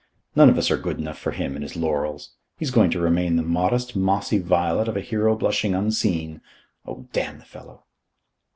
None 0.35 0.49
of 0.49 0.57
us 0.57 0.71
are 0.71 0.79
good 0.79 0.97
enough 0.97 1.19
for 1.19 1.29
him 1.29 1.53
and 1.55 1.61
his 1.61 1.75
laurels. 1.75 2.31
He's 2.57 2.71
going 2.71 2.89
to 2.89 2.99
remain 2.99 3.35
the 3.35 3.43
modest 3.43 3.95
mossy 3.95 4.39
violet 4.39 4.87
of 4.87 4.97
a 4.97 4.99
hero 4.99 5.35
blushing 5.35 5.75
unseen. 5.75 6.41
Oh, 6.87 7.07
damn 7.13 7.37
the 7.37 7.45
fellow!" 7.45 7.83